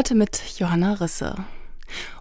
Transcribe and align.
Heute 0.00 0.14
mit 0.14 0.40
Johanna 0.58 0.94
Risse. 0.94 1.34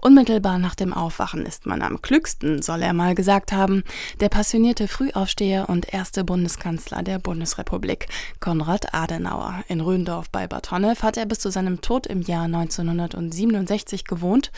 Unmittelbar 0.00 0.58
nach 0.58 0.74
dem 0.74 0.94
Aufwachen 0.94 1.44
ist 1.44 1.66
man 1.66 1.82
am 1.82 2.00
klügsten, 2.00 2.62
soll 2.62 2.80
er 2.80 2.94
mal 2.94 3.14
gesagt 3.14 3.52
haben. 3.52 3.84
Der 4.18 4.30
passionierte 4.30 4.88
Frühaufsteher 4.88 5.68
und 5.68 5.92
erste 5.92 6.24
Bundeskanzler 6.24 7.02
der 7.02 7.18
Bundesrepublik, 7.18 8.08
Konrad 8.40 8.94
Adenauer. 8.94 9.62
In 9.68 9.82
Röndorf 9.82 10.30
bei 10.30 10.46
Bad 10.46 10.70
Honnef 10.70 11.02
hat 11.02 11.18
er 11.18 11.26
bis 11.26 11.40
zu 11.40 11.50
seinem 11.50 11.82
Tod 11.82 12.06
im 12.06 12.22
Jahr 12.22 12.44
1967 12.44 14.06
gewohnt. 14.06 14.52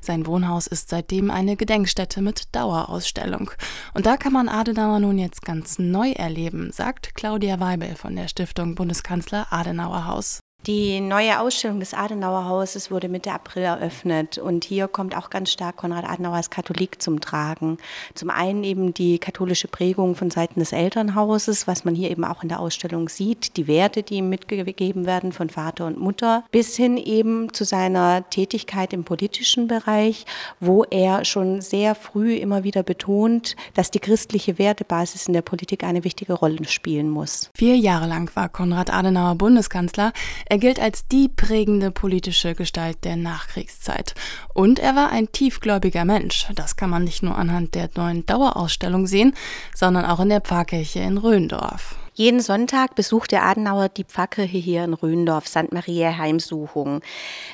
Sein 0.00 0.26
Wohnhaus 0.26 0.66
ist 0.66 0.88
seitdem 0.88 1.30
eine 1.30 1.54
Gedenkstätte 1.54 2.22
mit 2.22 2.52
Dauerausstellung. 2.56 3.52
Und 3.92 4.04
da 4.04 4.16
kann 4.16 4.32
man 4.32 4.48
Adenauer 4.48 4.98
nun 4.98 5.20
jetzt 5.20 5.42
ganz 5.42 5.78
neu 5.78 6.10
erleben, 6.10 6.72
sagt 6.72 7.14
Claudia 7.14 7.60
Weibel 7.60 7.94
von 7.94 8.16
der 8.16 8.26
Stiftung 8.26 8.74
Bundeskanzler 8.74 9.46
Adenauer 9.52 10.08
Haus. 10.08 10.43
Die 10.66 11.00
neue 11.00 11.40
Ausstellung 11.40 11.78
des 11.78 11.92
Adenauer 11.92 12.46
Hauses 12.48 12.90
wurde 12.90 13.10
Mitte 13.10 13.32
April 13.32 13.64
eröffnet 13.64 14.38
und 14.38 14.64
hier 14.64 14.88
kommt 14.88 15.14
auch 15.14 15.28
ganz 15.28 15.52
stark 15.52 15.76
Konrad 15.76 16.08
Adenauer 16.08 16.36
als 16.36 16.48
Katholik 16.48 17.02
zum 17.02 17.20
Tragen. 17.20 17.76
Zum 18.14 18.30
einen 18.30 18.64
eben 18.64 18.94
die 18.94 19.18
katholische 19.18 19.68
Prägung 19.68 20.16
von 20.16 20.30
Seiten 20.30 20.60
des 20.60 20.72
Elternhauses, 20.72 21.66
was 21.66 21.84
man 21.84 21.94
hier 21.94 22.10
eben 22.10 22.24
auch 22.24 22.42
in 22.42 22.48
der 22.48 22.60
Ausstellung 22.60 23.10
sieht, 23.10 23.58
die 23.58 23.66
Werte, 23.66 24.02
die 24.02 24.14
ihm 24.14 24.30
mitgegeben 24.30 25.04
werden 25.04 25.32
von 25.32 25.50
Vater 25.50 25.84
und 25.86 26.00
Mutter, 26.00 26.44
bis 26.50 26.76
hin 26.76 26.96
eben 26.96 27.52
zu 27.52 27.64
seiner 27.64 28.26
Tätigkeit 28.30 28.94
im 28.94 29.04
politischen 29.04 29.68
Bereich, 29.68 30.24
wo 30.60 30.84
er 30.84 31.26
schon 31.26 31.60
sehr 31.60 31.94
früh 31.94 32.36
immer 32.36 32.64
wieder 32.64 32.82
betont, 32.82 33.54
dass 33.74 33.90
die 33.90 34.00
christliche 34.00 34.58
Wertebasis 34.58 35.26
in 35.26 35.34
der 35.34 35.42
Politik 35.42 35.84
eine 35.84 36.04
wichtige 36.04 36.32
Rolle 36.32 36.64
spielen 36.64 37.10
muss. 37.10 37.50
Vier 37.54 37.76
Jahre 37.76 38.06
lang 38.06 38.34
war 38.34 38.48
Konrad 38.48 38.90
Adenauer 38.90 39.34
Bundeskanzler. 39.34 40.14
Er 40.54 40.58
gilt 40.58 40.78
als 40.78 41.08
die 41.08 41.26
prägende 41.26 41.90
politische 41.90 42.54
Gestalt 42.54 42.98
der 43.02 43.16
Nachkriegszeit. 43.16 44.14
Und 44.52 44.78
er 44.78 44.94
war 44.94 45.10
ein 45.10 45.32
tiefgläubiger 45.32 46.04
Mensch. 46.04 46.46
Das 46.54 46.76
kann 46.76 46.90
man 46.90 47.02
nicht 47.02 47.24
nur 47.24 47.36
anhand 47.36 47.74
der 47.74 47.90
neuen 47.96 48.24
Dauerausstellung 48.24 49.08
sehen, 49.08 49.34
sondern 49.74 50.04
auch 50.04 50.20
in 50.20 50.28
der 50.28 50.40
Pfarrkirche 50.40 51.00
in 51.00 51.18
Röndorf. 51.18 51.96
Jeden 52.16 52.38
Sonntag 52.38 52.94
besucht 52.94 53.32
der 53.32 53.42
Adenauer 53.42 53.88
die 53.88 54.04
Pfarrkirche 54.04 54.56
hier 54.56 54.84
in 54.84 54.94
Röndorf, 54.94 55.48
St. 55.48 55.72
Maria 55.72 56.16
Heimsuchung. 56.16 57.00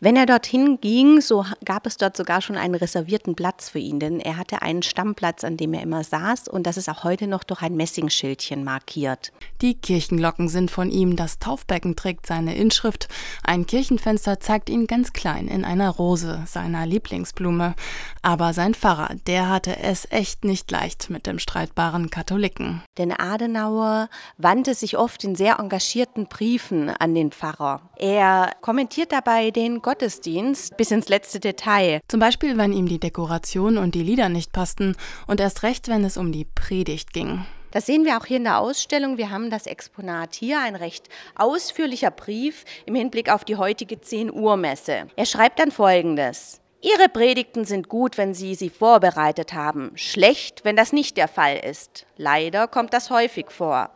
Wenn 0.00 0.16
er 0.16 0.24
dorthin 0.24 0.80
ging, 0.80 1.20
so 1.20 1.44
gab 1.66 1.86
es 1.86 1.98
dort 1.98 2.16
sogar 2.16 2.40
schon 2.40 2.56
einen 2.56 2.74
reservierten 2.74 3.34
Platz 3.34 3.68
für 3.68 3.80
ihn, 3.80 4.00
denn 4.00 4.18
er 4.18 4.38
hatte 4.38 4.62
einen 4.62 4.82
Stammplatz, 4.82 5.44
an 5.44 5.58
dem 5.58 5.74
er 5.74 5.82
immer 5.82 6.02
saß 6.02 6.48
und 6.48 6.66
das 6.66 6.78
ist 6.78 6.88
auch 6.88 7.04
heute 7.04 7.26
noch 7.26 7.44
durch 7.44 7.60
ein 7.60 7.76
Messingschildchen 7.76 8.64
markiert. 8.64 9.30
Die 9.60 9.74
Kirchenglocken 9.74 10.48
sind 10.48 10.70
von 10.70 10.90
ihm, 10.90 11.16
das 11.16 11.38
Taufbecken 11.38 11.94
trägt 11.94 12.24
seine 12.24 12.56
Inschrift, 12.56 13.08
ein 13.42 13.66
Kirchenfenster 13.66 14.40
zeigt 14.40 14.70
ihn 14.70 14.86
ganz 14.86 15.12
klein 15.12 15.48
in 15.48 15.66
einer 15.66 15.90
Rose, 15.90 16.44
seiner 16.46 16.86
Lieblingsblume. 16.86 17.74
Aber 18.22 18.54
sein 18.54 18.72
Pfarrer, 18.72 19.16
der 19.26 19.50
hatte 19.50 19.78
es 19.80 20.10
echt 20.10 20.44
nicht 20.46 20.70
leicht 20.70 21.10
mit 21.10 21.26
dem 21.26 21.38
streitbaren 21.38 22.08
Katholiken. 22.08 22.82
Denn 22.96 23.12
Adenauer 23.12 24.08
wandte 24.46 24.74
sich 24.74 24.96
oft 24.96 25.24
in 25.24 25.34
sehr 25.34 25.58
engagierten 25.58 26.28
Briefen 26.28 26.88
an 26.88 27.16
den 27.16 27.32
Pfarrer. 27.32 27.80
Er 27.96 28.52
kommentiert 28.60 29.10
dabei 29.10 29.50
den 29.50 29.82
Gottesdienst 29.82 30.76
bis 30.76 30.92
ins 30.92 31.08
letzte 31.08 31.40
Detail. 31.40 31.98
Zum 32.06 32.20
Beispiel, 32.20 32.56
wenn 32.56 32.72
ihm 32.72 32.86
die 32.86 33.00
Dekoration 33.00 33.76
und 33.76 33.96
die 33.96 34.04
Lieder 34.04 34.28
nicht 34.28 34.52
passten 34.52 34.94
und 35.26 35.40
erst 35.40 35.64
recht, 35.64 35.88
wenn 35.88 36.04
es 36.04 36.16
um 36.16 36.30
die 36.30 36.44
Predigt 36.44 37.12
ging. 37.12 37.44
Das 37.72 37.86
sehen 37.86 38.04
wir 38.04 38.18
auch 38.18 38.24
hier 38.24 38.36
in 38.36 38.44
der 38.44 38.60
Ausstellung. 38.60 39.18
Wir 39.18 39.30
haben 39.30 39.50
das 39.50 39.66
Exponat 39.66 40.36
hier, 40.36 40.60
ein 40.60 40.76
recht 40.76 41.08
ausführlicher 41.34 42.12
Brief 42.12 42.64
im 42.86 42.94
Hinblick 42.94 43.32
auf 43.32 43.44
die 43.44 43.56
heutige 43.56 44.00
10 44.00 44.32
Uhr 44.32 44.56
Messe. 44.56 45.08
Er 45.16 45.26
schreibt 45.26 45.58
dann 45.58 45.72
Folgendes. 45.72 46.60
Ihre 46.82 47.08
Predigten 47.08 47.64
sind 47.64 47.88
gut, 47.88 48.16
wenn 48.16 48.32
Sie 48.32 48.54
sie 48.54 48.70
vorbereitet 48.70 49.54
haben, 49.54 49.90
schlecht, 49.96 50.64
wenn 50.64 50.76
das 50.76 50.92
nicht 50.92 51.16
der 51.16 51.26
Fall 51.26 51.56
ist. 51.56 52.06
Leider 52.16 52.68
kommt 52.68 52.92
das 52.92 53.10
häufig 53.10 53.50
vor. 53.50 53.90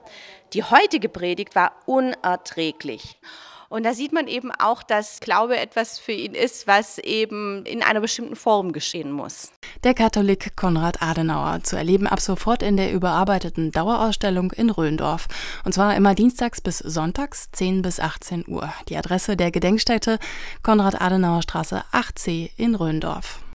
Die 0.53 0.65
heutige 0.65 1.09
Predigt 1.09 1.55
war 1.55 1.73
unerträglich. 1.87 3.19
Und 3.69 3.85
da 3.85 3.95
sieht 3.95 4.13
man 4.13 4.27
eben 4.27 4.51
auch, 4.51 4.83
dass 4.83 5.21
Glaube 5.21 5.57
etwas 5.57 6.01
für 6.01 6.11
ihn 6.11 6.35
ist, 6.35 6.67
was 6.67 6.99
eben 6.99 7.65
in 7.65 7.85
einer 7.85 8.01
bestimmten 8.01 8.35
Form 8.35 8.73
geschehen 8.73 9.13
muss. 9.13 9.53
Der 9.85 9.95
Katholik 9.95 10.57
Konrad 10.57 11.01
Adenauer 11.01 11.63
zu 11.63 11.77
erleben 11.77 12.09
ab 12.09 12.19
sofort 12.19 12.65
in 12.65 12.77
der 12.77 12.93
überarbeiteten 12.93 13.71
Dauerausstellung 13.71 14.51
in 14.51 14.71
Röndorf. 14.71 15.29
Und 15.65 15.73
zwar 15.73 15.95
immer 15.95 16.17
dienstags 16.17 16.61
bis 16.61 16.79
sonntags 16.79 17.53
10 17.53 17.83
bis 17.83 18.01
18 18.01 18.47
Uhr. 18.49 18.73
Die 18.89 18.97
Adresse 18.97 19.37
der 19.37 19.53
Gedenkstätte 19.53 20.19
Konrad 20.65 21.01
Adenauer 21.01 21.43
Straße 21.43 21.85
8c 21.93 22.51
in 22.57 22.75
Röndorf. 22.75 23.41